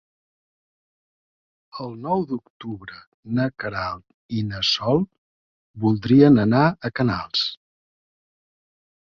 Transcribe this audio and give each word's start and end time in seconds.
El 1.83 1.91
nou 2.05 2.23
d'octubre 2.31 2.97
na 3.39 3.45
Queralt 3.63 4.39
i 4.39 4.41
na 4.53 4.63
Sol 4.73 5.05
voldrien 5.85 6.45
anar 6.49 6.67
a 6.91 6.95
Canals. 7.03 7.47